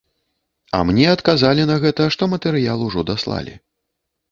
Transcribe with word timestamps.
А 0.77 0.79
мне 0.89 1.05
адказалі 1.17 1.67
на 1.73 1.77
гэта, 1.85 2.09
што 2.17 2.23
матэрыял 2.33 2.79
ужо 2.89 3.07
даслалі. 3.13 3.57